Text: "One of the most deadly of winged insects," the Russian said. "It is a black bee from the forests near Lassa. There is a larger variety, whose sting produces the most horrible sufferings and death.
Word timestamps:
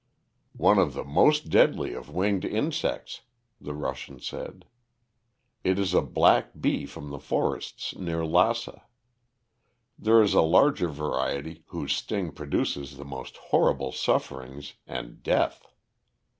"One 0.57 0.79
of 0.79 0.95
the 0.95 1.03
most 1.03 1.49
deadly 1.51 1.93
of 1.93 2.09
winged 2.09 2.43
insects," 2.43 3.21
the 3.61 3.75
Russian 3.75 4.19
said. 4.19 4.65
"It 5.63 5.77
is 5.77 5.93
a 5.93 6.01
black 6.01 6.53
bee 6.59 6.87
from 6.87 7.11
the 7.11 7.19
forests 7.19 7.95
near 7.95 8.25
Lassa. 8.25 8.81
There 9.99 10.23
is 10.23 10.33
a 10.33 10.41
larger 10.41 10.87
variety, 10.87 11.65
whose 11.67 11.93
sting 11.95 12.31
produces 12.31 12.97
the 12.97 13.05
most 13.05 13.37
horrible 13.37 13.91
sufferings 13.91 14.73
and 14.87 15.21
death. 15.21 15.67